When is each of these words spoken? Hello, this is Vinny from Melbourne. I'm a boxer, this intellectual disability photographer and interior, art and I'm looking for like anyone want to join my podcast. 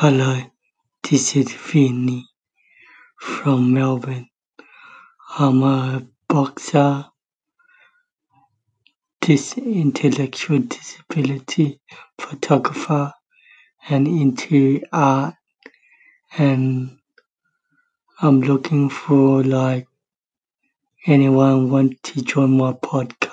Hello, 0.00 0.40
this 1.02 1.34
is 1.34 1.52
Vinny 1.52 2.24
from 3.18 3.74
Melbourne. 3.74 4.28
I'm 5.36 5.64
a 5.64 6.06
boxer, 6.28 7.06
this 9.20 9.58
intellectual 9.58 10.60
disability 10.60 11.80
photographer 12.16 13.12
and 13.88 14.06
interior, 14.06 14.82
art 14.92 15.34
and 16.36 16.96
I'm 18.22 18.40
looking 18.42 18.90
for 18.90 19.42
like 19.42 19.88
anyone 21.08 21.72
want 21.72 22.00
to 22.04 22.22
join 22.22 22.56
my 22.56 22.72
podcast. 22.72 23.27